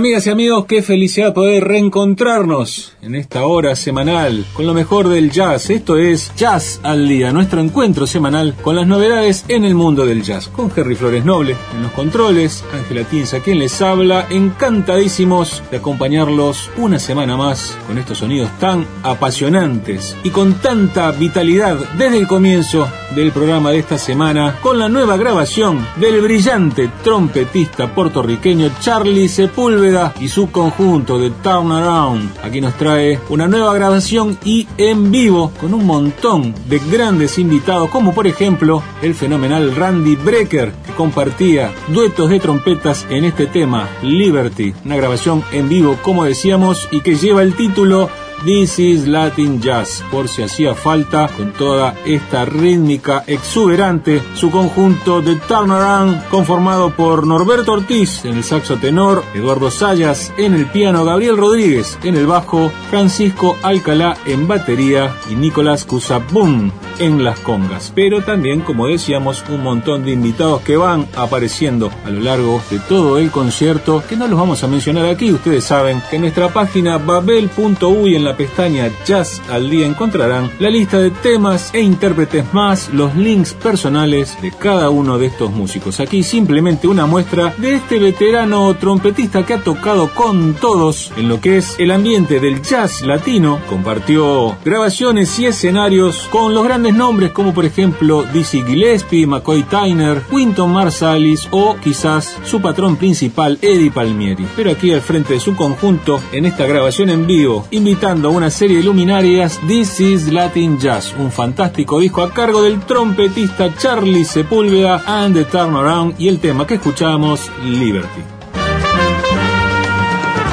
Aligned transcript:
Amigas 0.00 0.26
y 0.26 0.30
amigos, 0.30 0.64
qué 0.64 0.82
felicidad 0.82 1.34
poder 1.34 1.62
reencontrarnos 1.64 2.96
en 3.10 3.16
esta 3.16 3.44
hora 3.44 3.74
semanal 3.74 4.46
con 4.52 4.68
lo 4.68 4.72
mejor 4.72 5.08
del 5.08 5.32
jazz. 5.32 5.68
Esto 5.68 5.96
es 5.96 6.32
Jazz 6.36 6.78
al 6.84 7.08
Día, 7.08 7.32
nuestro 7.32 7.60
encuentro 7.60 8.06
semanal 8.06 8.54
con 8.62 8.76
las 8.76 8.86
novedades 8.86 9.44
en 9.48 9.64
el 9.64 9.74
mundo 9.74 10.06
del 10.06 10.22
jazz. 10.22 10.46
Con 10.46 10.70
Henry 10.74 10.94
Flores 10.94 11.24
Noble 11.24 11.56
en 11.74 11.82
los 11.82 11.90
controles, 11.90 12.62
Ángela 12.72 13.02
Tinza 13.02 13.40
quien 13.40 13.58
les 13.58 13.82
habla, 13.82 14.28
encantadísimos 14.30 15.60
de 15.72 15.78
acompañarlos 15.78 16.70
una 16.76 17.00
semana 17.00 17.36
más 17.36 17.76
con 17.88 17.98
estos 17.98 18.18
sonidos 18.18 18.48
tan 18.60 18.86
apasionantes 19.02 20.16
y 20.22 20.30
con 20.30 20.54
tanta 20.60 21.10
vitalidad 21.10 21.78
desde 21.98 22.16
el 22.16 22.28
comienzo 22.28 22.86
del 23.16 23.32
programa 23.32 23.72
de 23.72 23.80
esta 23.80 23.98
semana 23.98 24.56
con 24.62 24.78
la 24.78 24.88
nueva 24.88 25.16
grabación 25.16 25.84
del 25.96 26.20
brillante 26.20 26.88
trompetista 27.02 27.92
puertorriqueño 27.92 28.70
Charlie 28.80 29.28
Sepúlveda 29.28 30.14
y 30.20 30.28
su 30.28 30.52
conjunto 30.52 31.18
de 31.18 31.30
Turnaround. 31.30 32.38
Aquí 32.44 32.60
nos 32.60 32.74
trae 32.74 32.99
una 33.28 33.48
nueva 33.48 33.74
grabación 33.74 34.38
y 34.44 34.66
en 34.76 35.10
vivo 35.10 35.52
con 35.60 35.74
un 35.74 35.86
montón 35.86 36.54
de 36.68 36.78
grandes 36.90 37.38
invitados, 37.38 37.90
como 37.90 38.12
por 38.12 38.26
ejemplo 38.26 38.82
el 39.02 39.14
fenomenal 39.14 39.74
Randy 39.74 40.16
Brecker, 40.16 40.72
que 40.86 40.92
compartía 40.92 41.72
duetos 41.88 42.30
de 42.30 42.40
trompetas 42.40 43.06
en 43.10 43.24
este 43.24 43.46
tema, 43.46 43.88
Liberty. 44.02 44.74
Una 44.84 44.96
grabación 44.96 45.42
en 45.52 45.68
vivo, 45.68 45.98
como 46.02 46.24
decíamos, 46.24 46.88
y 46.90 47.00
que 47.00 47.16
lleva 47.16 47.42
el 47.42 47.54
título 47.54 48.10
This 48.44 48.78
is 48.78 49.06
Latin 49.06 49.60
Jazz, 49.60 50.02
por 50.10 50.26
si 50.26 50.42
hacía 50.42 50.74
falta, 50.74 51.28
con 51.36 51.52
toda 51.52 51.94
esta 52.06 52.46
rítmica 52.46 53.22
exuberante, 53.26 54.22
su 54.34 54.50
conjunto 54.50 55.20
de 55.20 55.36
Turnaround, 55.36 56.26
conformado 56.28 56.88
por 56.96 57.26
Norberto 57.26 57.74
Ortiz 57.74 58.24
en 58.24 58.38
el 58.38 58.44
saxo 58.44 58.76
tenor, 58.78 59.22
Eduardo 59.34 59.70
Sayas 59.70 60.32
en 60.38 60.54
el 60.54 60.64
piano, 60.64 61.04
Gabriel 61.04 61.36
Rodríguez 61.36 61.98
en 62.02 62.16
el 62.16 62.26
bajo, 62.26 62.72
Francisco 62.88 63.56
Alcalá 63.62 64.16
en 64.24 64.48
batería 64.48 65.14
y 65.30 65.34
Nicolás 65.34 65.84
Cusapum 65.84 66.70
en 66.98 67.22
las 67.22 67.40
congas. 67.40 67.92
Pero 67.94 68.22
también, 68.22 68.62
como 68.62 68.86
decíamos, 68.86 69.44
un 69.50 69.62
montón 69.62 70.04
de 70.04 70.12
invitados 70.12 70.62
que 70.62 70.78
van 70.78 71.06
apareciendo 71.14 71.90
a 72.06 72.10
lo 72.10 72.20
largo 72.20 72.62
de 72.70 72.78
todo 72.78 73.18
el 73.18 73.30
concierto, 73.30 74.02
que 74.08 74.16
no 74.16 74.26
los 74.26 74.38
vamos 74.38 74.64
a 74.64 74.68
mencionar 74.68 75.04
aquí, 75.04 75.30
ustedes 75.30 75.64
saben 75.64 76.02
que 76.08 76.16
en 76.16 76.22
nuestra 76.22 76.48
página 76.48 76.96
babel.uy 76.96 78.16
en 78.16 78.24
la 78.24 78.29
pestaña 78.36 78.90
Jazz 79.06 79.42
al 79.50 79.70
Día 79.70 79.86
encontrarán 79.86 80.50
la 80.58 80.70
lista 80.70 80.98
de 80.98 81.10
temas 81.10 81.70
e 81.74 81.80
intérpretes 81.80 82.52
más 82.52 82.88
los 82.92 83.14
links 83.16 83.54
personales 83.54 84.36
de 84.42 84.50
cada 84.52 84.90
uno 84.90 85.18
de 85.18 85.26
estos 85.26 85.50
músicos. 85.50 86.00
Aquí 86.00 86.22
simplemente 86.22 86.88
una 86.88 87.06
muestra 87.06 87.54
de 87.58 87.74
este 87.74 87.98
veterano 87.98 88.74
trompetista 88.74 89.44
que 89.44 89.54
ha 89.54 89.62
tocado 89.62 90.12
con 90.14 90.54
todos 90.54 91.12
en 91.16 91.28
lo 91.28 91.40
que 91.40 91.58
es 91.58 91.78
el 91.78 91.90
ambiente 91.90 92.40
del 92.40 92.62
jazz 92.62 93.02
latino. 93.02 93.60
Compartió 93.68 94.56
grabaciones 94.64 95.38
y 95.38 95.46
escenarios 95.46 96.28
con 96.30 96.54
los 96.54 96.64
grandes 96.64 96.94
nombres 96.94 97.32
como 97.32 97.52
por 97.54 97.64
ejemplo 97.64 98.24
Dizzy 98.32 98.62
Gillespie, 98.62 99.26
McCoy 99.26 99.62
Tyner, 99.64 100.22
Quinton 100.30 100.72
Marsalis 100.72 101.48
o 101.50 101.76
quizás 101.82 102.38
su 102.44 102.60
patrón 102.60 102.96
principal 102.96 103.58
Eddie 103.62 103.90
Palmieri. 103.90 104.46
Pero 104.56 104.70
aquí 104.70 104.92
al 104.92 105.00
frente 105.00 105.34
de 105.34 105.40
su 105.40 105.56
conjunto 105.56 106.20
en 106.32 106.46
esta 106.46 106.66
grabación 106.66 107.10
en 107.10 107.26
vivo, 107.26 107.66
invitando 107.70 108.19
una 108.28 108.50
serie 108.50 108.78
de 108.78 108.82
luminarias 108.82 109.58
This 109.66 110.00
is 110.00 110.30
Latin 110.30 110.78
Jazz, 110.78 111.14
un 111.18 111.32
fantástico 111.32 111.98
disco 111.98 112.22
a 112.22 112.34
cargo 112.34 112.62
del 112.62 112.80
trompetista 112.80 113.74
Charlie 113.76 114.24
Sepúlveda 114.24 115.02
and 115.06 115.34
the 115.34 115.44
Turnaround 115.44 116.20
y 116.20 116.28
el 116.28 116.38
tema 116.38 116.66
que 116.66 116.74
escuchamos 116.74 117.50
Liberty. 117.64 118.39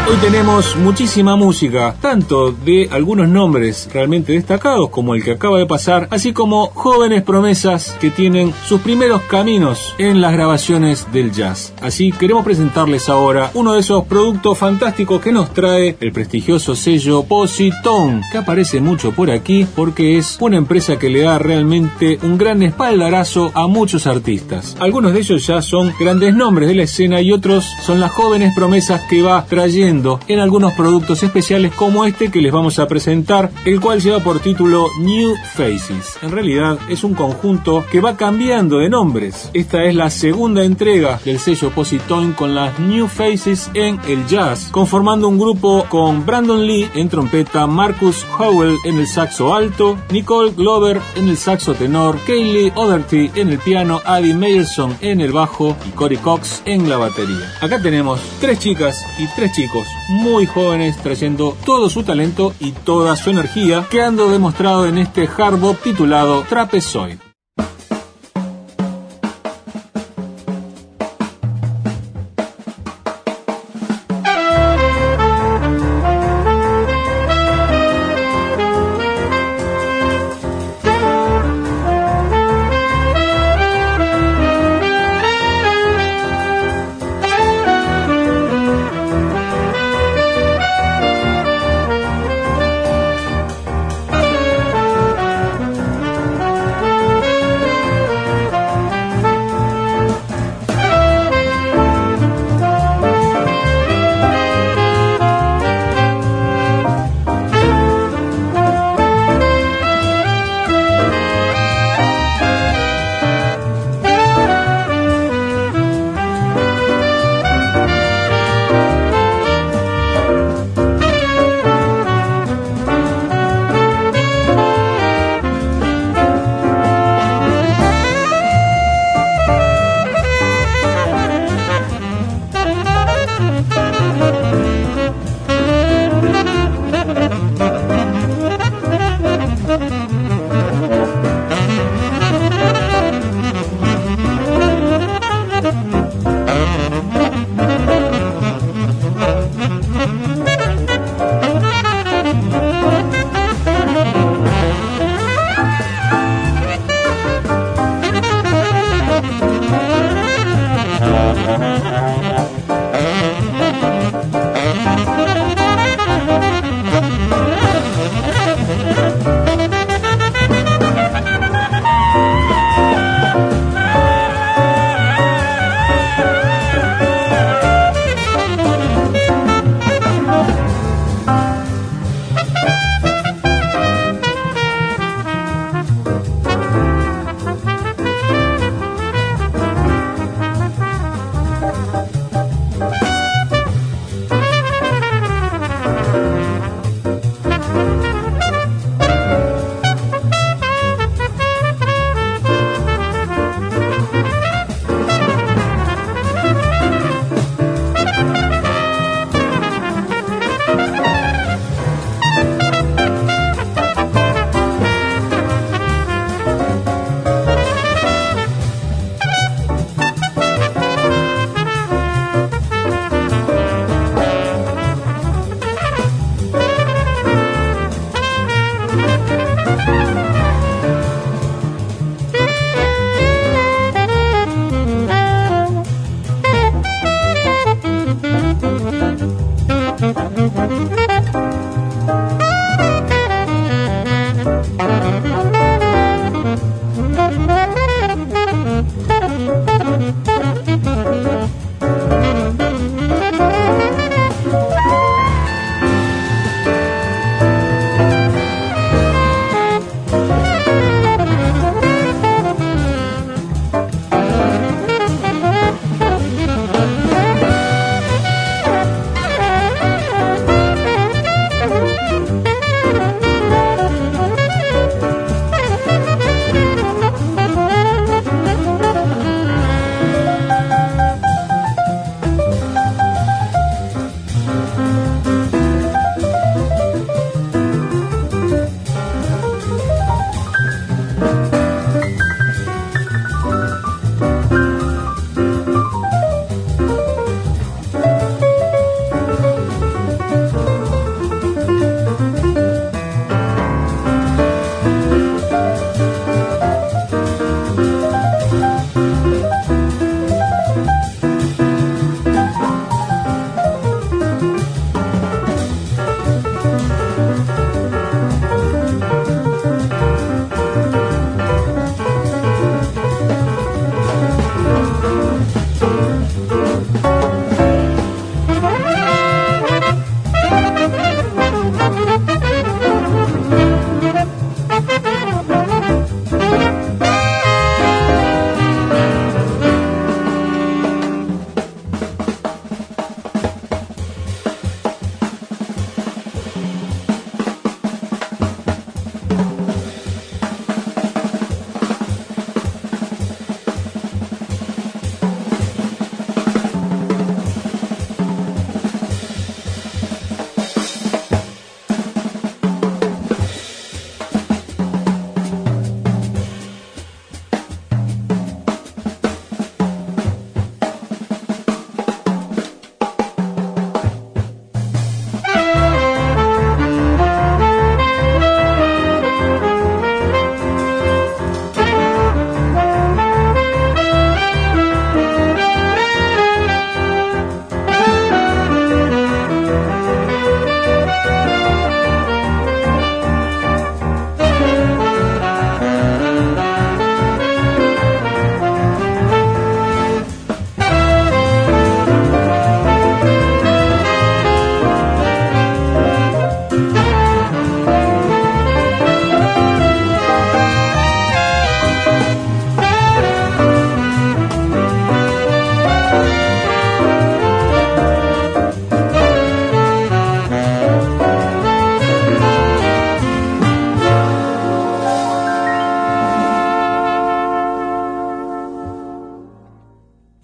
Hoy 0.10 0.16
tenemos 0.22 0.78
muchísima 0.78 1.36
música, 1.36 1.94
tanto 2.00 2.54
de 2.54 2.88
algunos 2.94 3.28
nombres 3.28 3.90
realmente 3.94 4.32
destacados 4.32 4.90
como 4.90 5.14
el 5.14 5.22
que 5.22 5.32
acaba 5.32 5.60
de 5.60 5.66
pasar, 5.66 6.08
así 6.12 6.32
como 6.32 6.68
jóvenes 6.68 7.24
promesas 7.24 7.92
que 8.00 8.10
tienen 8.10 8.54
sus 8.66 8.80
primeros 8.80 9.22
caminos 9.24 9.94
en 9.98 10.22
las 10.22 10.32
grabaciones 10.32 11.12
del 11.12 11.34
jazz. 11.34 11.74
Así 11.82 12.14
queremos 12.14 12.46
presentarles 12.46 13.10
ahora 13.10 13.52
uno 13.54 13.74
de 13.74 13.82
esos 13.82 14.06
productos 14.06 14.58
fantásticos 14.58 15.20
que 15.20 15.34
nos 15.34 15.54
trae 15.54 15.98
el 16.00 16.14
prestigioso 16.14 16.74
sello 16.74 17.24
Positone, 17.24 18.22
que 18.32 18.38
aparece 18.38 18.80
mucho 18.80 19.12
por 19.12 19.30
aquí 19.30 19.68
porque 19.76 20.18
es 20.18 20.38
una 20.40 20.56
empresa 20.56 20.98
que 20.98 21.10
le 21.10 21.24
da 21.24 21.38
realmente 21.38 22.18
un 22.24 22.38
gran 22.38 22.64
espaldarazo 22.64 23.52
a 23.54 23.68
muchos 23.68 24.08
artistas. 24.08 24.78
Algunos 24.80 25.12
de 25.12 25.20
ellos 25.20 25.46
ya 25.46 25.62
son 25.62 25.94
grandes 26.00 26.34
nombres 26.34 26.70
de 26.70 26.76
la 26.76 26.84
escena 26.84 27.20
y 27.20 27.34
otros 27.34 27.66
son 27.82 28.00
las 28.00 28.12
jóvenes 28.12 28.54
promesas 28.56 29.02
que 29.10 29.22
va 29.22 29.46
trayendo 29.46 29.97
en 30.27 30.39
algunos 30.39 30.74
productos 30.74 31.24
especiales 31.24 31.74
como 31.74 32.06
este 32.06 32.30
que 32.30 32.39
les 32.39 32.51
vamos 32.51 32.77
a 32.77 32.88
presentar, 32.88 33.50
el 33.66 33.82
cual 33.82 34.00
lleva 34.00 34.20
por 34.20 34.39
título 34.39 34.86
New 35.00 35.34
Faces. 35.56 36.20
En 36.22 36.32
realidad 36.32 36.77
es 36.88 37.04
un 37.04 37.16
conjunto 37.16 37.84
que 37.92 38.00
va 38.00 38.16
cambiando 38.16 38.77
de 38.77 38.89
nombres. 38.89 39.50
Esta 39.54 39.86
es 39.86 39.96
la 39.96 40.12
segunda 40.12 40.63
entrega 40.63 41.20
del 41.25 41.39
sello 41.39 41.72
Positone 41.72 42.36
con 42.36 42.54
las 42.54 42.80
New 42.80 43.08
Faces 43.08 43.72
en 43.74 44.00
el 44.08 44.27
jazz, 44.27 44.70
conformando 44.72 45.27
un 45.27 45.39
grupo 45.39 45.86
con 45.89 46.25
Brandon 46.25 46.68
Lee 46.68 46.89
en 46.94 47.10
trompeta, 47.10 47.66
Marcus 47.66 48.24
Howell 48.38 48.77
en 48.86 49.00
el 49.00 49.08
saxo 49.08 49.56
alto, 49.56 49.98
Nicole 50.12 50.51
Glover 50.51 51.01
en 51.16 51.27
el 51.27 51.38
saxo 51.38 51.74
tenor, 51.74 52.20
Kaylee 52.27 52.72
Oderty 52.75 53.32
en 53.34 53.50
el 53.50 53.58
piano, 53.58 54.00
Adi 54.06 54.36
Meyerson 54.36 54.96
en 55.01 55.22
el 55.22 55.32
bajo 55.32 55.75
y 55.88 55.92
Cory 55.92 56.18
Cox 56.18 56.62
en 56.66 56.88
la 56.88 56.98
batería. 56.98 57.51
Acá 57.62 57.82
tenemos 57.82 58.22
tres 58.39 58.60
chicas 58.60 59.04
y 59.18 59.25
tres 59.36 59.54
chicos 59.54 59.87
muy 60.10 60.46
jóvenes 60.46 60.98
trayendo 60.98 61.56
todo 61.65 61.89
su 61.89 62.03
talento 62.03 62.53
y 62.60 62.72
toda 62.72 63.15
su 63.15 63.29
energía, 63.29 63.86
quedando 63.89 64.29
demostrado 64.29 64.86
en 64.86 64.98
este 64.98 65.27
hard 65.38 65.60
bop 65.60 65.77
titulado 65.82 66.44
Trapezoid. 66.44 67.26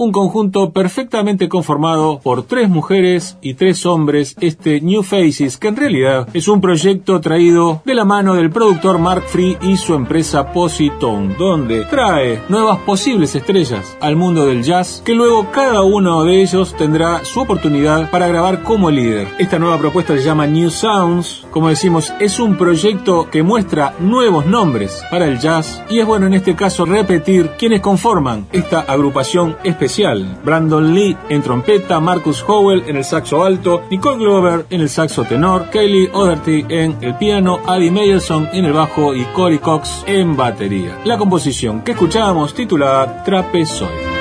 Un 0.03 0.11
conjunto 0.11 0.71
perfectamente 0.71 1.47
conformado 1.47 2.19
por 2.19 2.43
tres 2.43 2.67
mujeres 2.67 3.37
y 3.41 3.53
tres 3.53 3.85
hombres, 3.85 4.35
este 4.41 4.81
New 4.81 5.01
Faces, 5.01 5.57
que 5.57 5.69
en 5.69 5.77
realidad 5.77 6.27
es 6.33 6.49
un 6.49 6.59
proyecto 6.59 7.21
traído 7.21 7.81
de 7.85 7.95
la 7.95 8.03
mano 8.03 8.35
del 8.35 8.49
productor 8.49 8.99
Mark 8.99 9.23
Free 9.27 9.57
y 9.61 9.77
su 9.77 9.93
empresa 9.93 10.51
Positone, 10.51 11.35
donde 11.35 11.85
trae 11.85 12.41
nuevas 12.49 12.79
posibles 12.79 13.33
estrellas 13.33 13.97
al 14.01 14.17
mundo 14.17 14.45
del 14.45 14.63
jazz, 14.63 15.01
que 15.05 15.15
luego 15.15 15.47
cada 15.51 15.83
uno 15.83 16.25
de 16.25 16.41
ellos 16.41 16.75
tendrá 16.77 17.23
su 17.23 17.39
oportunidad 17.39 18.11
para 18.11 18.27
grabar 18.27 18.61
como 18.63 18.91
líder. 18.91 19.29
Esta 19.39 19.57
nueva 19.57 19.77
propuesta 19.77 20.17
se 20.17 20.23
llama 20.23 20.47
New 20.47 20.69
Sounds, 20.69 21.45
como 21.49 21.69
decimos, 21.69 22.11
es 22.19 22.41
un 22.41 22.57
proyecto 22.57 23.29
que 23.29 23.41
muestra 23.41 23.95
nuevos 23.99 24.45
nombres 24.45 25.01
para 25.09 25.27
el 25.27 25.39
jazz 25.39 25.81
y 25.89 25.99
es 25.99 26.05
bueno 26.05 26.27
en 26.27 26.33
este 26.33 26.55
caso 26.55 26.83
repetir 26.83 27.51
quienes 27.57 27.79
conforman 27.79 28.47
esta 28.51 28.81
agrupación 28.81 29.55
especial. 29.63 29.92
Brandon 30.43 30.93
Lee 30.93 31.15
en 31.29 31.43
trompeta, 31.43 31.99
Marcus 31.99 32.43
Howell 32.47 32.84
en 32.88 32.97
el 32.97 33.03
saxo 33.03 33.43
alto, 33.43 33.84
Nicole 33.91 34.17
Glover 34.17 34.65
en 34.71 34.82
el 34.82 34.89
saxo 34.89 35.23
tenor, 35.23 35.69
Kaylee 35.69 36.10
O'Doherty 36.12 36.65
en 36.69 36.97
el 37.01 37.15
piano, 37.15 37.60
Adi 37.67 37.91
Meyerson 37.91 38.49
en 38.53 38.65
el 38.65 38.73
bajo 38.73 39.13
y 39.13 39.23
Cory 39.36 39.60
Cox 39.60 40.03
en 40.08 40.36
batería. 40.36 40.99
La 41.06 41.17
composición 41.17 41.82
que 41.82 41.91
escuchábamos 41.91 42.53
titulada 42.53 43.23
Trapezoid. 43.23 44.12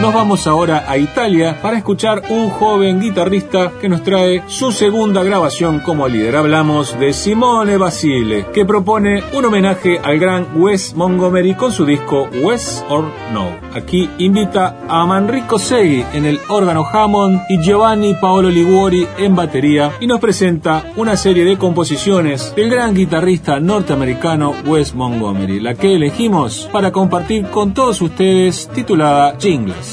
Nos 0.00 0.14
vamos 0.14 0.46
ahora 0.46 0.86
a 0.88 0.96
Italia 0.96 1.58
para 1.60 1.76
escuchar 1.76 2.22
un 2.30 2.48
joven 2.48 3.00
guitarrista 3.00 3.70
que 3.82 3.88
nos 3.90 4.02
trae 4.02 4.42
su 4.46 4.72
segunda 4.72 5.22
grabación 5.22 5.80
como 5.80 6.08
líder. 6.08 6.36
Hablamos 6.36 6.98
de 6.98 7.12
Simone 7.12 7.76
Basile, 7.76 8.46
que 8.54 8.64
propone 8.64 9.22
un 9.34 9.44
homenaje 9.44 9.98
al 10.02 10.18
gran 10.18 10.46
Wes 10.56 10.94
Montgomery 10.94 11.54
con 11.54 11.70
su 11.70 11.84
disco 11.84 12.30
Wes 12.42 12.82
or 12.88 13.04
No. 13.34 13.50
Aquí 13.74 14.08
invita 14.16 14.78
a 14.88 15.04
Manrico 15.04 15.58
Segui 15.58 16.02
en 16.14 16.24
el 16.24 16.40
órgano 16.48 16.82
Hammond 16.90 17.42
y 17.50 17.60
Giovanni 17.60 18.14
Paolo 18.14 18.48
Liguori 18.48 19.06
en 19.18 19.36
batería 19.36 19.92
y 20.00 20.06
nos 20.06 20.18
presenta 20.18 20.92
una 20.96 21.14
serie 21.18 21.44
de 21.44 21.58
composiciones 21.58 22.54
del 22.56 22.70
gran 22.70 22.94
guitarrista 22.94 23.60
norteamericano 23.60 24.54
Wes 24.64 24.94
Montgomery, 24.94 25.60
la 25.60 25.74
que 25.74 25.94
elegimos 25.94 26.70
para 26.72 26.90
compartir 26.90 27.48
con 27.48 27.74
todos 27.74 28.00
ustedes 28.00 28.66
titulada 28.74 29.36
Jingles. 29.38 29.89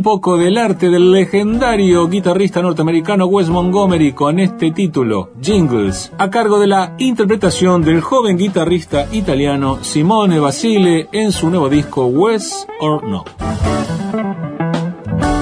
Un 0.00 0.04
poco 0.04 0.38
del 0.38 0.56
arte 0.56 0.88
del 0.88 1.12
legendario 1.12 2.08
guitarrista 2.08 2.62
norteamericano 2.62 3.26
Wes 3.26 3.50
Montgomery 3.50 4.14
con 4.14 4.40
este 4.40 4.70
título, 4.70 5.32
Jingles, 5.42 6.10
a 6.16 6.30
cargo 6.30 6.58
de 6.58 6.68
la 6.68 6.94
interpretación 6.96 7.82
del 7.82 8.00
joven 8.00 8.38
guitarrista 8.38 9.08
italiano 9.12 9.84
Simone 9.84 10.40
Basile 10.40 11.10
en 11.12 11.32
su 11.32 11.50
nuevo 11.50 11.68
disco 11.68 12.06
Wes 12.06 12.66
or 12.80 13.04
No. 13.04 13.24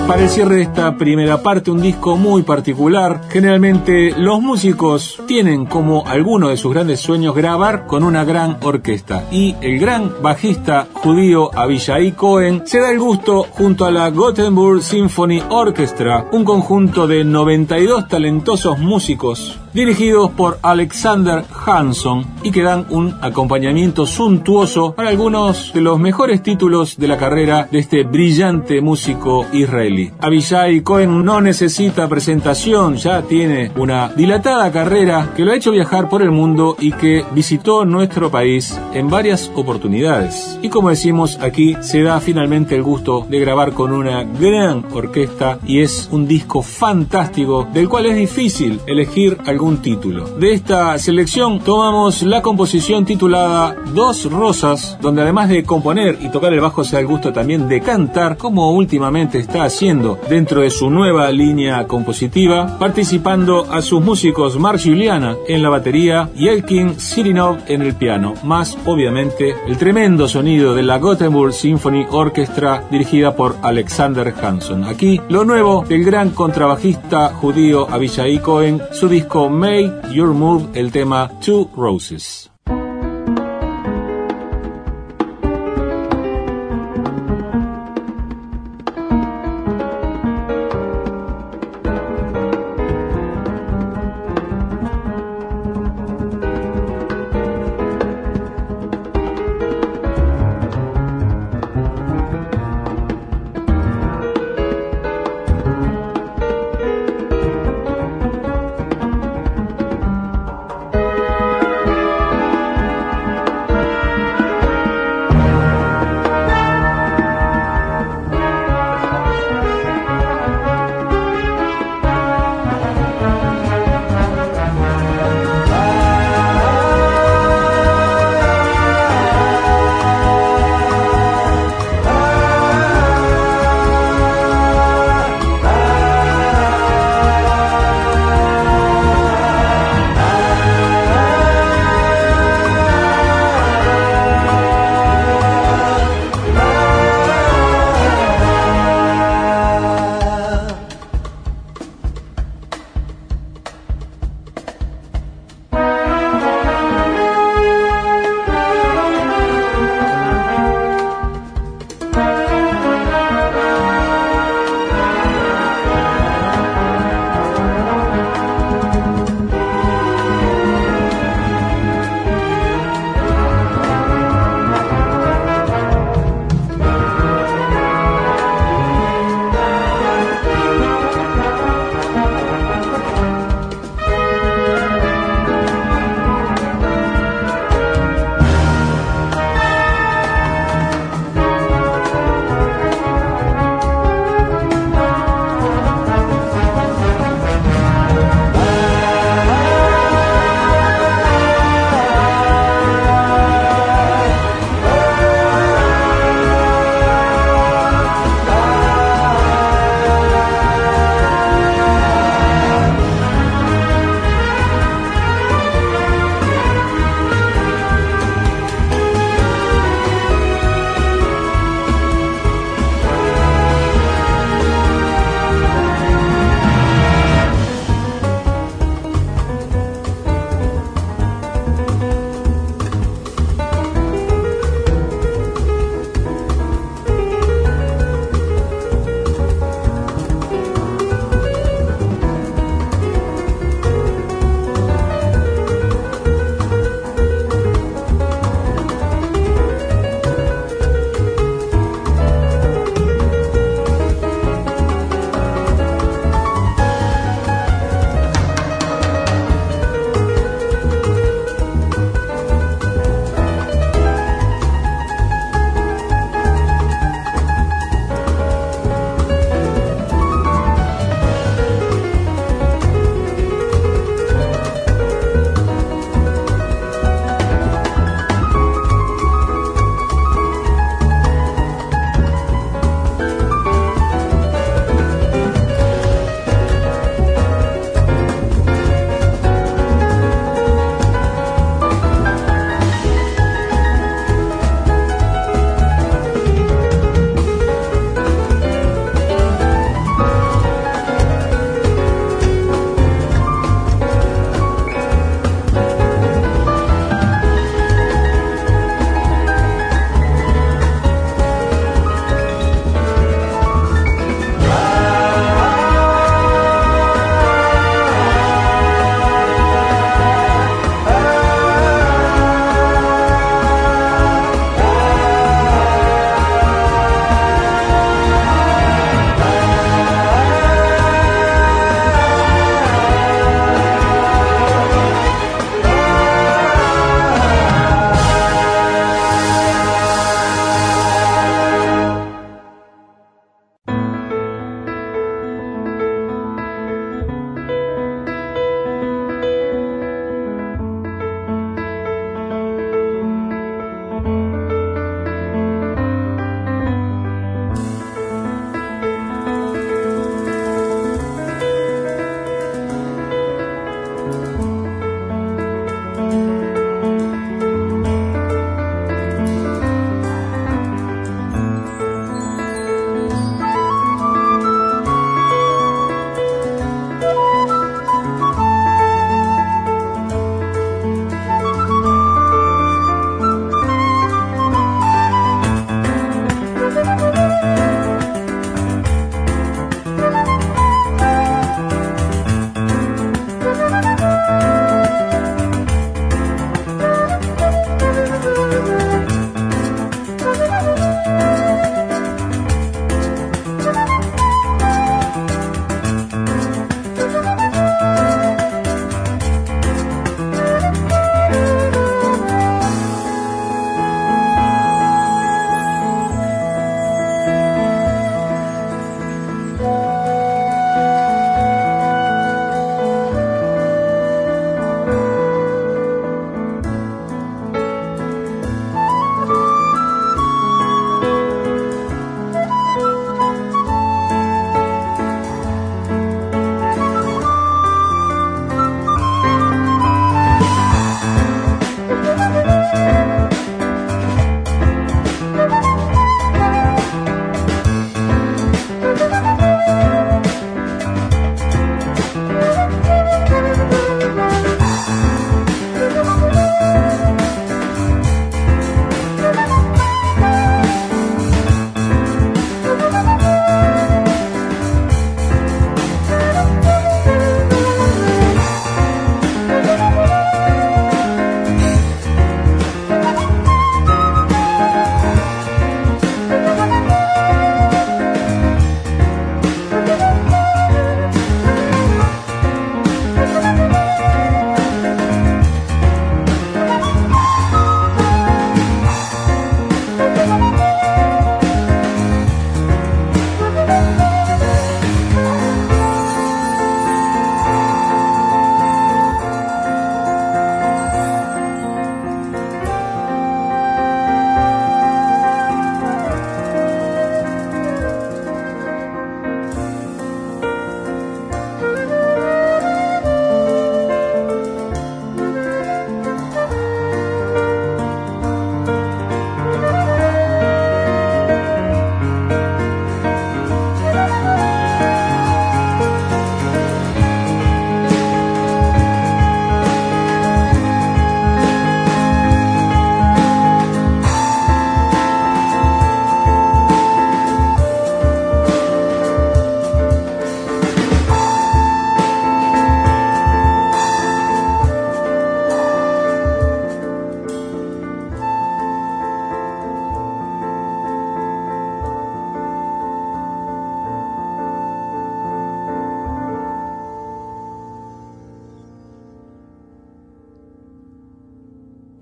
Para 0.08 0.22
el 0.22 0.30
cierre 0.30 0.56
de 0.56 0.62
esta 0.62 0.96
primera 0.96 1.42
parte, 1.42 1.70
un 1.70 1.82
disco 1.82 2.16
muy 2.16 2.42
particular. 2.42 3.20
Generalmente 3.28 4.14
los 4.16 4.40
músicos 4.40 5.20
tienen 5.26 5.66
como 5.66 6.06
alguno 6.06 6.48
de 6.48 6.56
sus 6.56 6.72
grandes 6.72 7.00
sueños 7.00 7.34
grabar 7.34 7.86
con 7.86 8.02
una 8.02 8.24
gran 8.24 8.56
orquesta. 8.62 9.24
Y 9.30 9.54
el 9.60 9.78
gran 9.78 10.22
bajista 10.22 10.88
judío 10.94 11.50
Abishai 11.54 12.12
Cohen 12.12 12.62
se 12.64 12.80
da 12.80 12.90
el 12.90 12.98
gusto 12.98 13.42
junto 13.50 13.84
a 13.84 13.90
la 13.90 14.08
Gothenburg 14.08 14.82
Symphony 14.82 15.42
Orchestra, 15.50 16.26
un 16.32 16.42
conjunto 16.42 17.06
de 17.06 17.22
92 17.22 18.08
talentosos 18.08 18.78
músicos 18.78 19.58
dirigidos 19.72 20.30
por 20.30 20.58
Alexander 20.62 21.44
Hanson 21.66 22.24
y 22.42 22.50
que 22.50 22.62
dan 22.62 22.86
un 22.90 23.14
acompañamiento 23.20 24.06
suntuoso 24.06 24.94
para 24.94 25.10
algunos 25.10 25.72
de 25.72 25.80
los 25.80 25.98
mejores 25.98 26.42
títulos 26.42 26.96
de 26.96 27.08
la 27.08 27.16
carrera 27.16 27.68
de 27.70 27.78
este 27.78 28.04
brillante 28.04 28.80
músico 28.80 29.46
israelí. 29.52 30.12
Abishai 30.20 30.80
Cohen 30.82 31.24
no 31.24 31.40
necesita 31.40 32.08
presentación, 32.08 32.96
ya 32.96 33.22
tiene 33.22 33.70
una 33.76 34.08
dilatada 34.08 34.70
carrera 34.72 35.32
que 35.36 35.44
lo 35.44 35.52
ha 35.52 35.56
hecho 35.56 35.72
viajar 35.72 36.08
por 36.08 36.22
el 36.22 36.30
mundo 36.30 36.76
y 36.78 36.92
que 36.92 37.24
visitó 37.32 37.84
nuestro 37.84 38.30
país 38.30 38.78
en 38.94 39.10
varias 39.10 39.50
oportunidades. 39.54 40.58
Y 40.62 40.68
como 40.68 40.90
decimos 40.90 41.38
aquí, 41.40 41.76
se 41.80 42.02
da 42.02 42.20
finalmente 42.20 42.74
el 42.74 42.82
gusto 42.82 43.26
de 43.28 43.40
grabar 43.40 43.72
con 43.72 43.92
una 43.92 44.24
gran 44.24 44.84
orquesta 44.92 45.58
y 45.66 45.80
es 45.80 46.08
un 46.10 46.26
disco 46.26 46.62
fantástico 46.62 47.66
del 47.72 47.88
cual 47.88 48.06
es 48.06 48.16
difícil 48.16 48.80
elegir 48.86 49.38
algún 49.58 49.78
título. 49.78 50.24
De 50.38 50.52
esta 50.52 50.96
selección 50.98 51.58
tomamos 51.58 52.22
la 52.22 52.42
composición 52.42 53.04
titulada 53.04 53.74
Dos 53.92 54.30
Rosas, 54.30 54.96
donde 55.00 55.22
además 55.22 55.48
de 55.48 55.64
componer 55.64 56.16
y 56.20 56.28
tocar 56.28 56.52
el 56.52 56.60
bajo 56.60 56.84
se 56.84 56.94
da 56.94 57.00
el 57.00 57.08
gusto 57.08 57.32
también 57.32 57.68
de 57.68 57.80
cantar, 57.80 58.36
como 58.36 58.70
últimamente 58.70 59.38
está 59.40 59.64
haciendo 59.64 60.16
dentro 60.30 60.60
de 60.60 60.70
su 60.70 60.90
nueva 60.90 61.32
línea 61.32 61.88
compositiva, 61.88 62.78
participando 62.78 63.66
a 63.68 63.82
sus 63.82 64.00
músicos 64.00 64.56
Mark 64.60 64.80
Juliana 64.80 65.34
en 65.48 65.60
la 65.60 65.70
batería 65.70 66.30
y 66.36 66.46
Elkin 66.46 67.00
Sirinov 67.00 67.58
en 67.66 67.82
el 67.82 67.96
piano, 67.96 68.34
más 68.44 68.78
obviamente 68.86 69.56
el 69.66 69.76
tremendo 69.76 70.28
sonido 70.28 70.76
de 70.76 70.84
la 70.84 70.98
Gothenburg 70.98 71.52
Symphony 71.52 72.06
Orchestra 72.12 72.84
dirigida 72.92 73.34
por 73.34 73.56
Alexander 73.62 74.32
Hanson. 74.40 74.84
Aquí 74.84 75.20
lo 75.28 75.44
nuevo 75.44 75.84
del 75.88 76.04
gran 76.04 76.30
contrabajista 76.30 77.30
judío 77.30 77.88
Abishai 77.90 78.38
Cohen, 78.38 78.80
su 78.92 79.08
disco 79.08 79.47
Make 79.50 80.12
Your 80.12 80.28
Move, 80.34 80.68
el 80.74 80.92
tema 80.92 81.30
Two 81.40 81.70
Roses. 81.76 82.47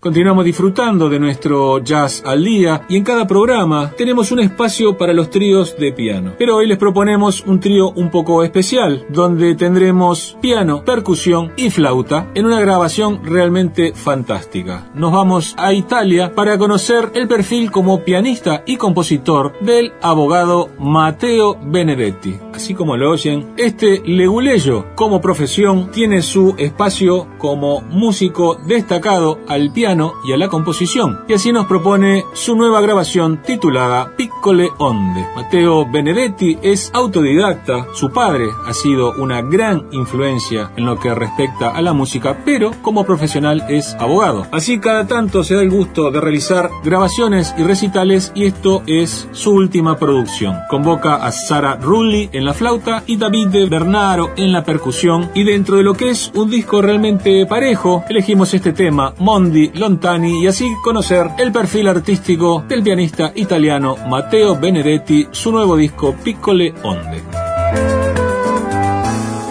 Continuamos 0.07 0.45
disfrutando 0.45 1.09
de 1.09 1.19
nuestro 1.19 1.81
jazz 1.81 2.23
al 2.25 2.45
día 2.45 2.83
y 2.89 2.97
en 2.97 3.03
cada 3.03 3.27
programa 3.27 3.91
tenemos 3.99 4.31
un 4.31 4.39
espacio 4.39 4.97
para 4.97 5.13
los 5.13 5.31
tríos 5.31 5.77
de 5.77 5.91
piano. 5.91 6.35
Pero 6.39 6.55
hoy 6.55 6.69
les 6.69 6.79
proponemos 6.79 7.43
un 7.45 7.59
trío 7.59 7.91
un 7.91 8.09
poco 8.09 8.45
especial, 8.45 9.05
donde 9.09 9.57
tendremos 9.57 10.39
piano, 10.41 10.85
percusión 10.85 11.51
y 11.57 11.71
flauta 11.71 12.31
en 12.37 12.47
una 12.47 12.61
grabación 12.61 13.25
realmente 13.25 13.95
fantástica. 13.95 14.89
Nos 14.95 15.11
vamos 15.11 15.57
a 15.59 15.73
Italia 15.73 16.33
para 16.33 16.57
conocer 16.57 17.11
el 17.15 17.27
perfil 17.27 17.73
como 17.73 18.05
pianista 18.05 18.63
y 18.65 18.77
compositor 18.77 19.59
del 19.61 19.93
abogado 20.03 20.69
Matteo 20.79 21.59
Benedetti. 21.61 22.39
Así 22.55 22.75
como 22.75 22.97
lo 22.97 23.11
oyen, 23.11 23.55
este 23.57 24.03
leguleyo 24.07 24.87
como 24.95 25.21
profesión 25.21 25.91
tiene 25.91 26.23
su 26.23 26.55
espacio 26.59 27.27
como 27.39 27.81
músico 27.81 28.57
destacado 28.69 29.41
al 29.49 29.73
piano 29.73 29.96
y 30.25 30.33
a 30.33 30.37
la 30.37 30.49
composición. 30.49 31.21
Y 31.29 31.35
así 31.35 31.53
nos 31.53 31.67
propone 31.67 32.25
su 32.35 32.55
nueva 32.57 32.81
grabación 32.81 33.43
titulada 33.43 34.13
Piccole 34.17 34.71
Onde. 34.79 35.27
Matteo 35.35 35.87
Benedetti 35.91 36.59
es 36.63 36.91
autodidacta, 36.93 37.87
su 37.95 38.11
padre 38.11 38.49
ha 38.67 38.73
sido 38.73 39.15
una 39.19 39.43
gran 39.43 39.87
influencia 39.93 40.71
en 40.77 40.87
lo 40.87 40.99
que 40.99 41.15
respecta 41.15 41.71
a 41.71 41.83
la 41.83 41.93
música, 41.93 42.43
pero 42.45 42.73
como 42.83 43.05
profesional 43.05 43.65
es 43.69 43.95
abogado. 43.95 44.47
Así 44.53 44.79
cada 44.79 45.07
tanto 45.07 45.45
se 45.45 45.55
da 45.55 45.63
el 45.63 45.71
gusto 45.71 46.11
de 46.11 46.21
realizar 46.21 46.71
grabaciones 46.85 47.55
y 47.57 47.63
recitales 47.63 48.33
y 48.35 48.45
esto 48.45 48.83
es 48.87 49.29
su 49.33 49.53
última 49.53 49.97
producción. 49.97 50.57
Convoca 50.69 51.17
a 51.17 51.33
Sara 51.33 51.77
Rulli 51.77 52.29
en 52.33 52.45
la 52.45 52.55
flauta 52.55 53.03
y 53.07 53.17
David 53.17 53.69
Bernaro 53.69 54.31
en 54.37 54.53
la 54.53 54.65
percusión 54.65 55.31
y 55.35 55.45
dentro 55.45 55.77
de 55.77 55.83
lo 55.83 55.95
que 55.95 56.11
es 56.11 56.31
un 56.35 56.51
disco 56.51 56.83
realmente 56.83 57.47
parejo, 57.47 58.05
elegimos 58.09 58.53
este 58.55 58.73
tema, 58.73 59.15
Mondi 59.19 59.71
Y 59.89 60.49
así 60.49 60.75
conocer 60.83 61.31
el 61.39 61.53
perfil 61.53 61.87
artístico 61.87 62.65
del 62.67 62.83
pianista 62.83 63.31
italiano 63.37 63.97
Matteo 64.09 64.59
Benedetti, 64.59 65.29
su 65.31 65.53
nuevo 65.53 65.77
disco 65.77 66.13
Piccole 66.25 66.75
Onde. 66.83 67.23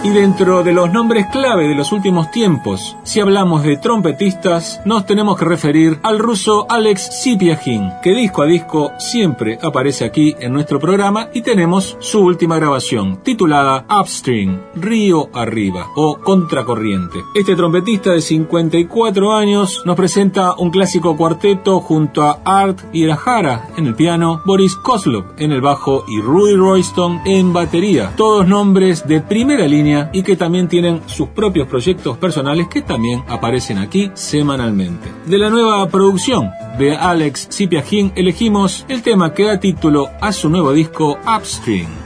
Y 0.06 0.10
dentro 0.10 0.62
de 0.62 0.72
los 0.72 0.92
nombres 0.92 1.26
clave 1.32 1.66
de 1.66 1.74
los 1.74 1.90
últimos 1.90 2.30
tiempos, 2.30 2.96
si 3.02 3.18
hablamos 3.18 3.64
de 3.64 3.76
trompetistas, 3.76 4.80
nos 4.84 5.04
tenemos 5.04 5.36
que 5.36 5.44
referir 5.44 5.98
al 6.04 6.20
ruso 6.20 6.64
Alex 6.68 7.22
Sipiagin, 7.22 7.90
que 8.04 8.14
disco 8.14 8.42
a 8.42 8.46
disco 8.46 8.92
siempre 9.00 9.58
aparece 9.60 10.04
aquí 10.04 10.36
en 10.38 10.52
nuestro 10.52 10.78
programa 10.78 11.28
y 11.34 11.42
tenemos 11.42 11.96
su 11.98 12.20
última 12.20 12.54
grabación, 12.54 13.16
titulada 13.24 13.84
Upstream, 13.90 14.60
Río 14.76 15.28
Arriba 15.34 15.88
o 15.96 16.20
Contracorriente. 16.20 17.24
Este 17.34 17.56
trompetista 17.56 18.12
de 18.12 18.20
54 18.20 19.34
años 19.34 19.82
nos 19.86 19.96
presenta 19.96 20.54
un 20.54 20.70
clásico 20.70 21.16
cuarteto 21.16 21.80
junto 21.80 22.22
a 22.22 22.38
Art 22.44 22.78
Irahara 22.92 23.70
en 23.76 23.88
el 23.88 23.96
piano, 23.96 24.40
Boris 24.44 24.76
Kozlov 24.76 25.34
en 25.38 25.50
el 25.50 25.60
bajo 25.60 26.04
y 26.06 26.20
Rudy 26.20 26.54
Royston 26.54 27.22
en 27.24 27.52
batería. 27.52 28.12
Todos 28.14 28.46
nombres 28.46 29.08
de 29.08 29.20
primera 29.20 29.66
línea 29.66 29.95
y 30.12 30.22
que 30.22 30.36
también 30.36 30.68
tienen 30.68 31.02
sus 31.06 31.28
propios 31.28 31.68
proyectos 31.68 32.16
personales 32.18 32.68
que 32.68 32.82
también 32.82 33.22
aparecen 33.28 33.78
aquí 33.78 34.10
semanalmente. 34.14 35.08
De 35.26 35.38
la 35.38 35.50
nueva 35.50 35.88
producción 35.88 36.50
de 36.78 36.96
Alex 36.96 37.48
Sipiagin 37.50 38.12
elegimos 38.16 38.84
el 38.88 39.02
tema 39.02 39.32
que 39.32 39.44
da 39.44 39.60
título 39.60 40.08
a 40.20 40.32
su 40.32 40.48
nuevo 40.48 40.72
disco 40.72 41.18
Upstream. 41.26 42.05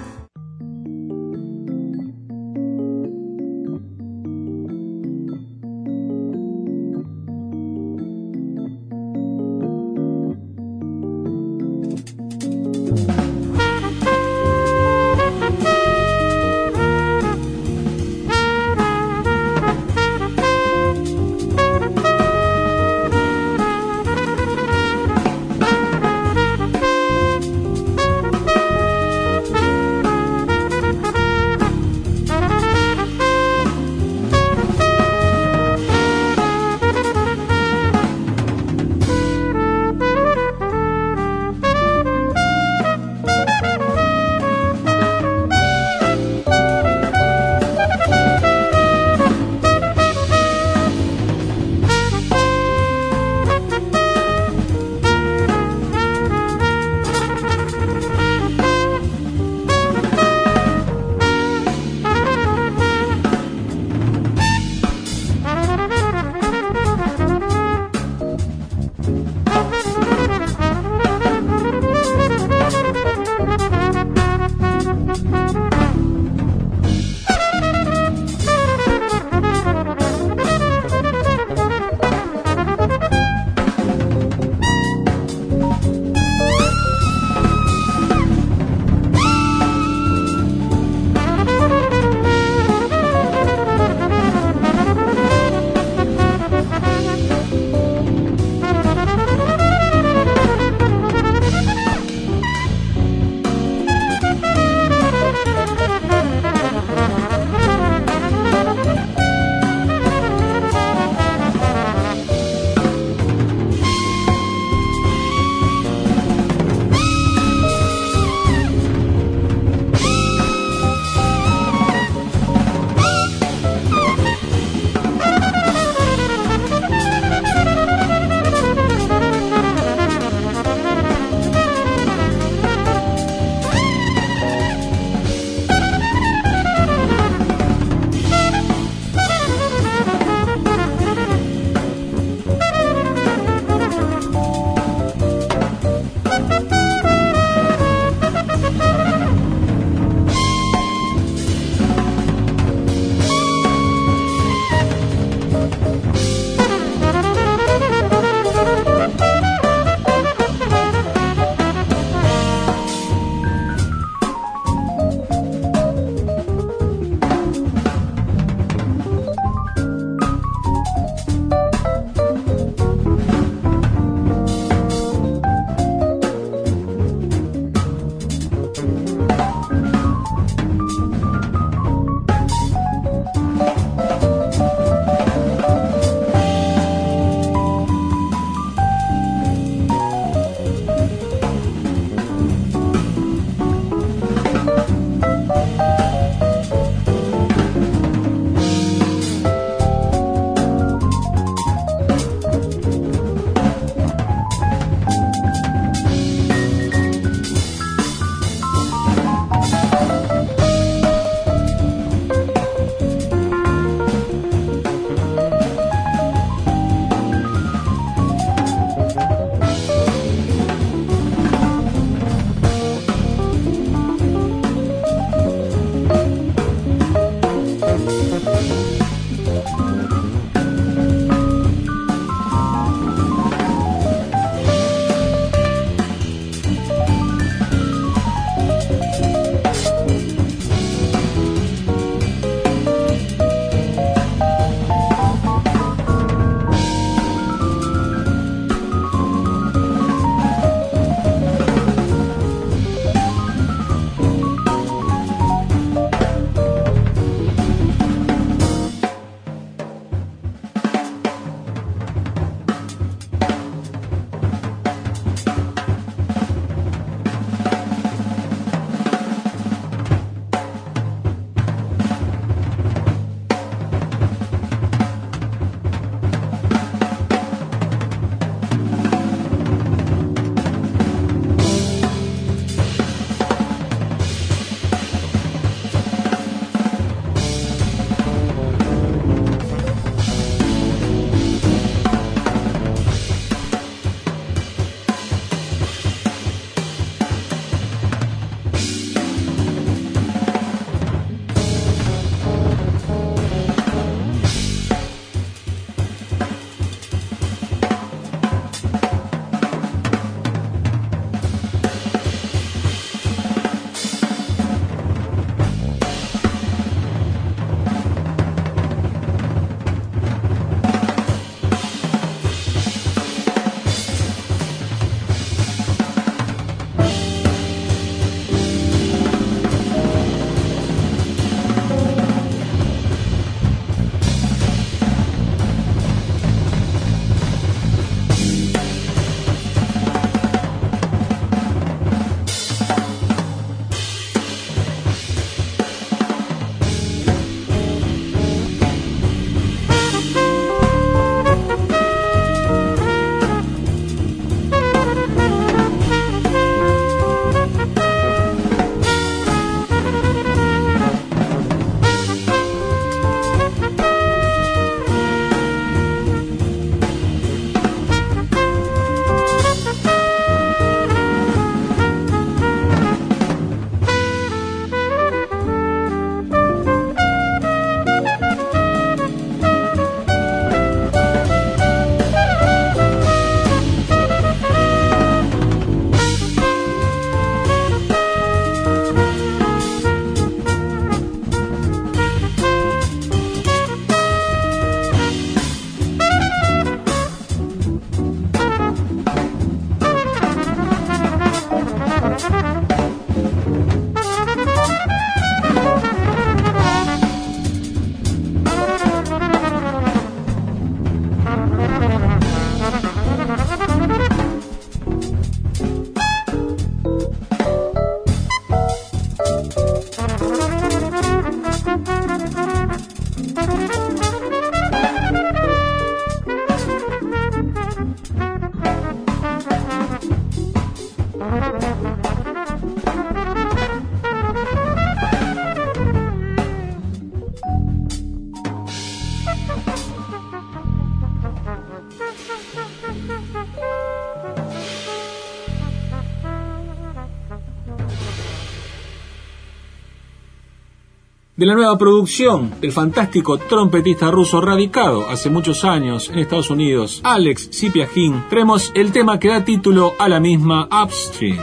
La 451.71 451.77
nueva 451.77 451.97
producción 451.97 452.73
del 452.81 452.91
fantástico 452.91 453.57
trompetista 453.57 454.29
ruso 454.29 454.61
radicado 454.61 455.29
hace 455.29 455.51
muchos 455.51 455.85
años 455.85 456.29
en 456.29 456.41
Estados 456.41 456.69
Unidos, 456.69 457.21
Alex 457.23 457.69
Sipiagin, 457.71 458.43
traemos 458.51 458.91
el 458.93 459.13
tema 459.13 459.39
que 459.39 459.51
da 459.51 459.65
título 459.65 460.15
a 460.19 460.29
la 460.29 460.41
misma 460.41 460.89
Upstream. 460.91 461.59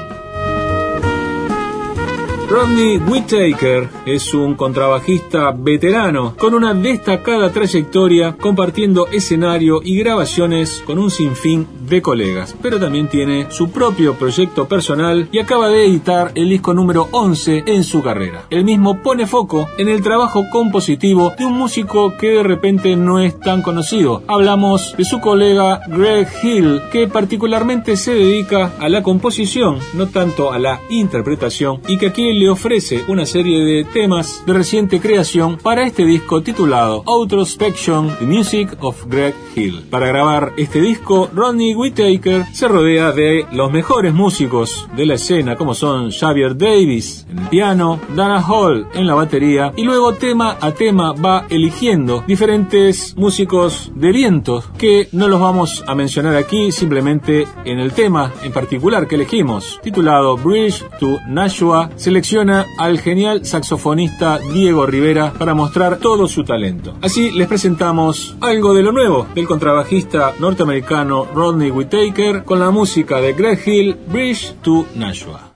Rodney 2.50 2.98
Whittaker 3.00 3.90
es 4.06 4.34
un 4.34 4.56
contrabajista 4.56 5.52
veterano 5.52 6.36
con 6.38 6.54
una 6.54 6.74
destacada 6.74 7.52
trayectoria 7.52 8.38
compartiendo 8.38 9.08
escenario 9.08 9.82
y 9.84 10.00
grabaciones 10.00 10.82
con 10.86 11.00
un 11.00 11.12
sinfín 11.12 11.68
de 11.88 12.02
colegas, 12.02 12.56
pero 12.62 12.80
también 12.80 13.08
tiene 13.08 13.48
su 13.50 13.72
propio 13.72 14.16
proyecto 14.16 14.68
personal 14.68 15.30
y 15.32 15.40
acaba 15.40 15.70
de 15.70 15.86
editar 15.86 16.32
el 16.36 16.50
disco 16.50 16.74
número 16.74 17.08
11 17.12 17.64
en 17.66 17.84
su 17.84 18.02
carrera. 18.04 18.46
El 18.50 18.66
mismo 18.66 19.02
pone 19.02 19.26
foco 19.26 19.68
en 19.78 19.88
el 19.88 20.02
trabajo 20.02 20.44
compositivo 20.52 21.34
de 21.38 21.46
un 21.46 21.54
músico 21.54 22.16
que 22.18 22.30
de 22.30 22.44
repente 22.44 22.96
no 22.96 23.20
es 23.20 23.40
tan 23.40 23.62
conocido. 23.62 24.24
Hablamos 24.28 24.96
de 24.98 25.06
su 25.06 25.20
colega 25.20 25.82
Greg 25.88 26.28
Hill, 26.44 26.82
que 26.92 27.08
particularmente 27.08 27.96
se 27.98 28.14
dedica 28.14 28.74
a 28.80 28.90
la 28.90 29.04
composición, 29.04 29.80
no 29.94 30.08
tanto 30.08 30.52
a 30.52 30.60
la 30.60 30.82
interpretación, 30.90 31.82
y 31.88 31.98
que 31.98 32.08
aquí 32.08 32.34
le 32.34 32.50
ofrece 32.50 33.06
una 33.08 33.26
serie 33.26 33.64
de 33.64 33.86
temas 33.86 34.44
de 34.46 34.54
reciente 34.54 35.00
creación 35.00 35.58
para 35.58 35.86
este 35.86 36.06
disco 36.06 36.42
titulado 36.42 37.04
Outrospection, 37.06 38.18
The 38.20 38.26
Music 38.26 38.78
of 38.82 39.06
Greg 39.08 39.36
Hill. 39.56 39.86
Para 39.90 40.08
grabar 40.08 40.54
este 40.58 40.82
disco, 40.82 41.30
Rodney 41.34 41.74
Whittaker 41.78 42.46
se 42.52 42.68
rodea 42.68 43.12
de 43.12 43.46
los 43.52 43.72
mejores 43.72 44.14
músicos 44.14 44.90
de 44.96 45.06
la 45.06 45.14
escena, 45.14 45.56
como 45.56 45.76
son 45.76 46.12
Xavier 46.12 46.58
Davis 46.58 47.26
en 47.30 47.40
el 47.40 47.48
piano, 47.50 48.00
Dana 48.16 48.42
Hall 48.42 48.88
en 48.94 49.06
la 49.06 49.14
batería, 49.14 49.72
y 49.76 49.84
luego 49.84 50.14
tema 50.14 50.58
a 50.60 50.72
tema 50.72 51.14
va 51.14 51.46
eligiendo 51.50 52.24
diferentes 52.28 53.16
músicos 53.16 53.92
de 53.96 54.12
vientos 54.12 54.66
que 54.78 55.08
no 55.12 55.28
los 55.28 55.40
vamos 55.40 55.84
a 55.88 55.94
mencionar 55.94 56.36
aquí, 56.36 56.72
simplemente 56.72 57.48
en 57.64 57.80
el 57.80 57.94
tema 57.94 58.34
en 58.44 58.52
particular 58.52 59.08
que 59.08 59.16
elegimos, 59.16 59.80
titulado 59.84 60.36
Bridge 60.38 60.84
to 61.00 61.20
Nashua, 61.28 61.92
selecciona 61.96 62.66
al 62.80 63.00
genial 63.00 63.46
saxofonista 63.46 64.40
Diego 64.52 64.86
Rivera 64.86 65.34
para 65.38 65.54
mostrar 65.54 65.98
todo 65.98 66.28
su 66.28 66.44
talento. 66.44 66.96
Así 67.02 67.32
les 67.32 67.48
presentamos 67.48 68.36
algo 68.42 68.74
de 68.74 68.84
lo 68.84 68.92
nuevo 68.92 69.28
del 69.36 69.48
contrabajista 69.48 70.34
norteamericano 70.40 71.26
Rodney 71.34 71.67
Whittaker 71.72 72.44
con 72.44 72.60
la 72.60 72.72
música 72.72 73.22
de 73.22 73.34
Greg 73.34 73.60
Hill, 73.66 73.96
Bridge 74.08 74.56
to 74.62 74.86
Nashua. 74.96 75.47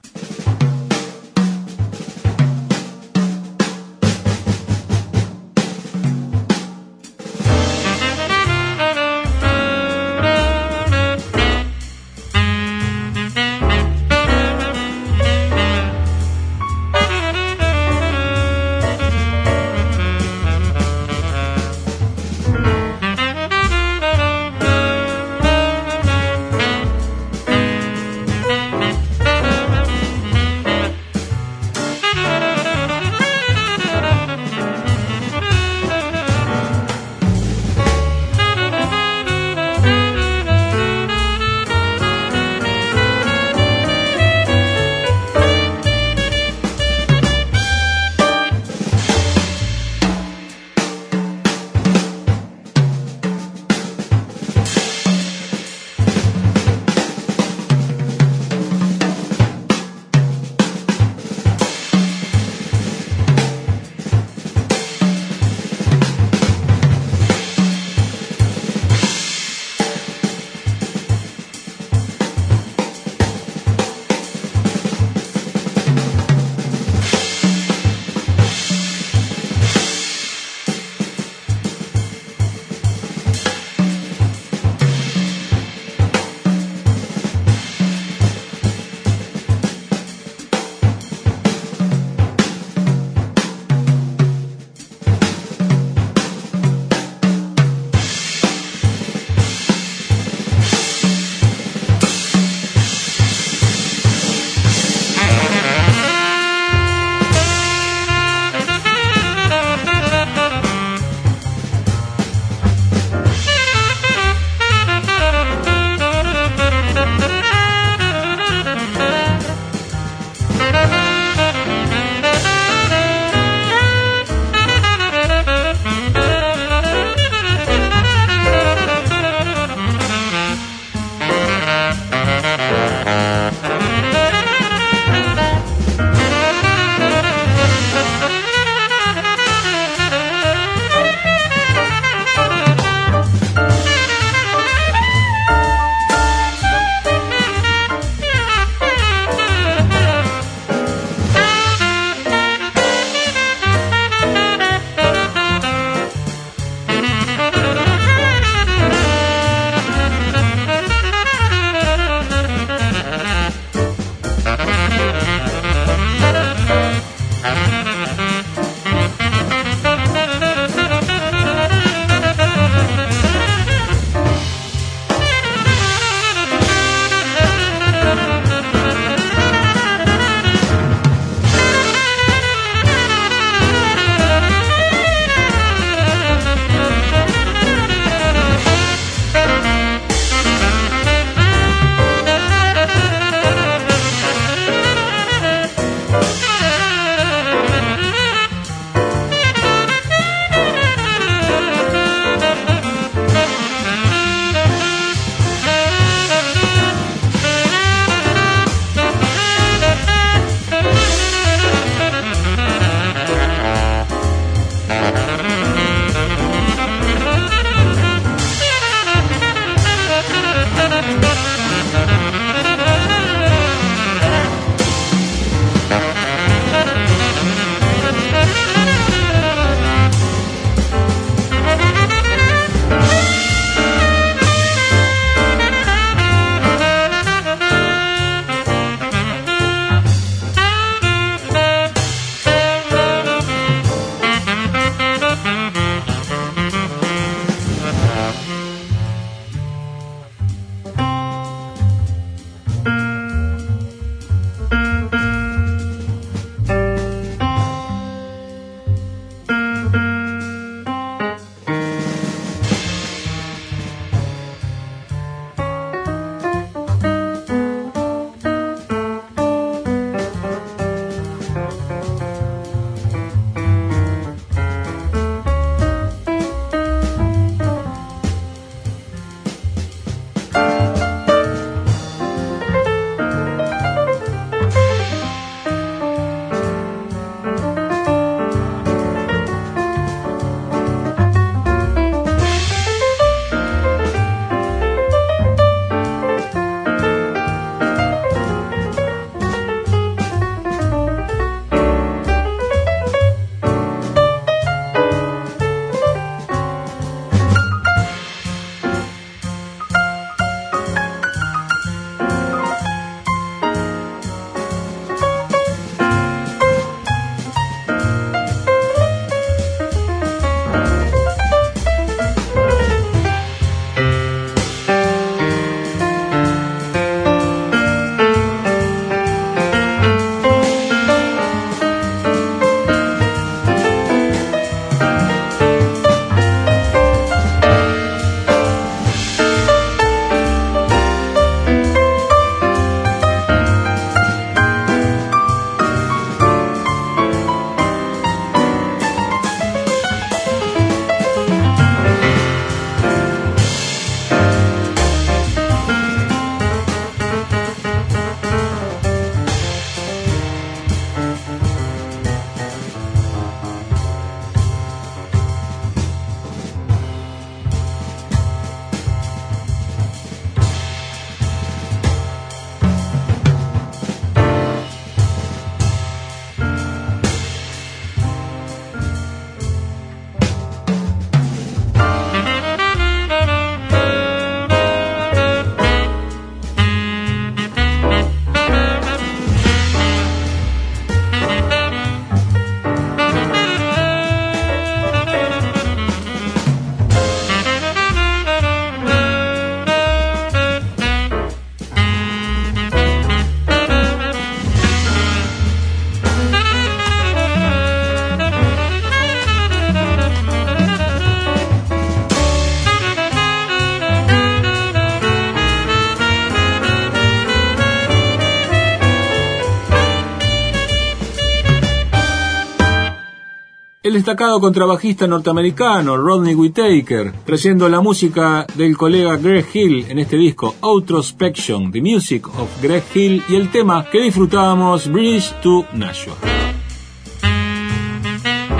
Destacado 424.32 424.61
contrabajista 424.61 425.27
norteamericano 425.27 426.15
Rodney 426.15 426.55
Whittaker, 426.55 427.34
trayendo 427.43 427.89
la 427.89 427.99
música 427.99 428.65
del 428.75 428.95
colega 428.95 429.36
Greg 429.36 429.65
Hill 429.73 430.05
en 430.07 430.19
este 430.19 430.38
disco 430.38 430.73
Outrospection, 430.79 431.91
The 431.91 431.99
Music 432.01 432.47
of 432.47 432.82
Greg 432.82 433.03
Hill 433.13 433.43
y 433.49 433.55
el 433.57 433.69
tema 433.71 434.05
que 434.09 434.21
disfrutábamos 434.21 435.11
Bridge 435.11 435.51
to 435.61 435.86
Nashua. 435.91 436.36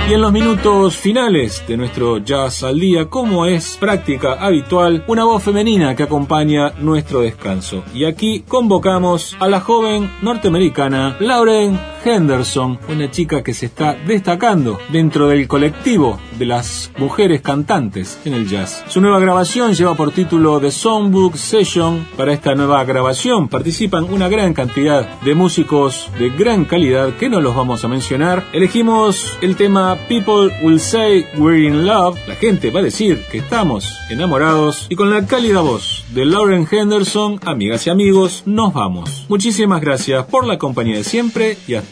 Y 0.08 0.14
en 0.14 0.22
los 0.22 0.32
minutos 0.32 0.96
finales 0.96 1.62
de 1.68 1.76
nuestro 1.76 2.16
Jazz 2.16 2.62
al 2.62 2.80
Día, 2.80 3.10
como 3.10 3.44
es 3.44 3.76
práctica 3.76 4.32
habitual, 4.32 5.04
una 5.06 5.24
voz 5.24 5.42
femenina 5.42 5.94
que 5.94 6.04
acompaña 6.04 6.70
nuestro 6.78 7.20
descanso. 7.20 7.84
Y 7.92 8.06
aquí 8.06 8.42
convocamos 8.48 9.36
a 9.38 9.48
la 9.48 9.60
joven 9.60 10.10
norteamericana 10.22 11.18
Lauren 11.20 11.91
Henderson, 12.04 12.78
una 12.88 13.10
chica 13.10 13.42
que 13.42 13.54
se 13.54 13.66
está 13.66 13.94
destacando 13.94 14.78
dentro 14.90 15.28
del 15.28 15.46
colectivo 15.46 16.18
de 16.38 16.46
las 16.46 16.90
mujeres 16.98 17.40
cantantes 17.40 18.18
en 18.24 18.34
el 18.34 18.48
jazz. 18.48 18.84
Su 18.88 19.00
nueva 19.00 19.20
grabación 19.20 19.74
lleva 19.74 19.94
por 19.94 20.12
título 20.12 20.60
The 20.60 20.70
Songbook 20.70 21.36
Session. 21.36 22.06
Para 22.16 22.32
esta 22.32 22.54
nueva 22.54 22.84
grabación 22.84 23.48
participan 23.48 24.04
una 24.04 24.28
gran 24.28 24.54
cantidad 24.54 25.20
de 25.20 25.34
músicos 25.34 26.10
de 26.18 26.30
gran 26.30 26.64
calidad 26.64 27.16
que 27.16 27.28
no 27.28 27.40
los 27.40 27.54
vamos 27.54 27.84
a 27.84 27.88
mencionar. 27.88 28.44
Elegimos 28.52 29.36
el 29.40 29.56
tema 29.56 29.96
People 30.08 30.50
Will 30.62 30.80
Say 30.80 31.26
We're 31.36 31.66
in 31.66 31.86
Love. 31.86 32.18
La 32.26 32.34
gente 32.34 32.70
va 32.70 32.80
a 32.80 32.84
decir 32.84 33.22
que 33.30 33.38
estamos 33.38 33.96
enamorados. 34.10 34.86
Y 34.88 34.96
con 34.96 35.10
la 35.10 35.26
cálida 35.26 35.60
voz 35.60 36.04
de 36.14 36.24
Lauren 36.24 36.66
Henderson, 36.70 37.38
amigas 37.44 37.86
y 37.86 37.90
amigos, 37.90 38.42
nos 38.46 38.72
vamos. 38.72 39.26
Muchísimas 39.28 39.80
gracias 39.80 40.24
por 40.26 40.46
la 40.46 40.58
compañía 40.58 40.96
de 40.96 41.04
siempre 41.04 41.56
y 41.66 41.74
hasta 41.74 41.91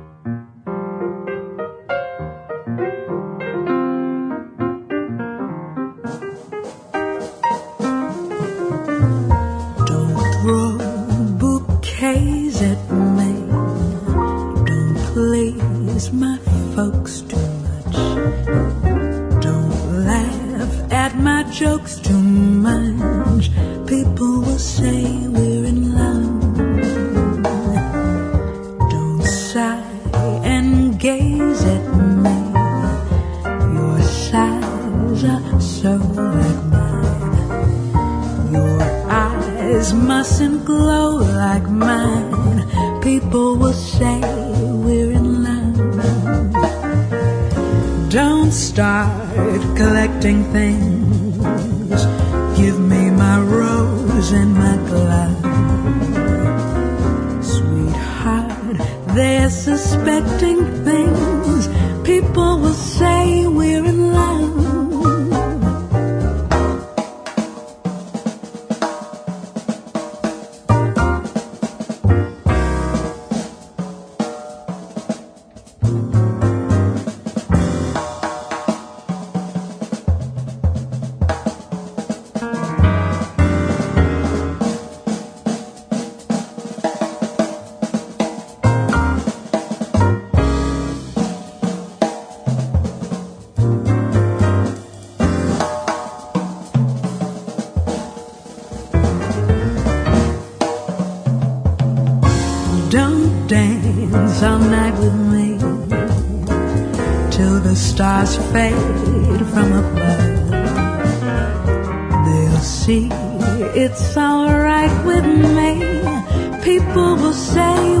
Alright 114.81 115.05
with 115.05 115.25
me. 115.25 116.63
People 116.63 117.15
will 117.15 117.33
say 117.33 118.00